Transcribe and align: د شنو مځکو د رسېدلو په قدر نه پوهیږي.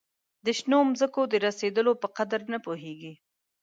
د 0.45 0.47
شنو 0.59 0.79
مځکو 0.89 1.21
د 1.31 1.33
رسېدلو 1.45 1.93
په 2.01 2.07
قدر 2.17 2.41
نه 2.53 2.57
پوهیږي. 2.65 3.13